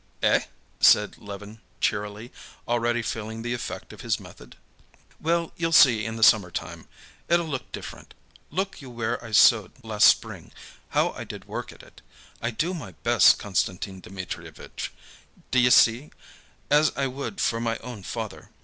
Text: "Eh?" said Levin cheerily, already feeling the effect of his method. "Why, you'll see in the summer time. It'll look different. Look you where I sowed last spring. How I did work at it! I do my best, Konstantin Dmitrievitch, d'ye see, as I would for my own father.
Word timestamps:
"Eh?" 0.23 0.45
said 0.79 1.19
Levin 1.19 1.61
cheerily, 1.79 2.33
already 2.67 3.03
feeling 3.03 3.43
the 3.43 3.53
effect 3.53 3.93
of 3.93 4.01
his 4.01 4.19
method. 4.19 4.55
"Why, 5.19 5.51
you'll 5.57 5.71
see 5.71 6.05
in 6.07 6.15
the 6.15 6.23
summer 6.23 6.49
time. 6.49 6.87
It'll 7.29 7.45
look 7.45 7.71
different. 7.71 8.15
Look 8.49 8.81
you 8.81 8.89
where 8.89 9.23
I 9.23 9.31
sowed 9.31 9.73
last 9.83 10.05
spring. 10.05 10.53
How 10.89 11.11
I 11.11 11.23
did 11.23 11.45
work 11.45 11.71
at 11.71 11.83
it! 11.83 12.01
I 12.41 12.49
do 12.49 12.73
my 12.73 12.93
best, 13.03 13.37
Konstantin 13.37 13.99
Dmitrievitch, 14.01 14.91
d'ye 15.51 15.69
see, 15.69 16.09
as 16.71 16.91
I 16.95 17.05
would 17.05 17.39
for 17.39 17.59
my 17.61 17.77
own 17.83 18.01
father. 18.01 18.49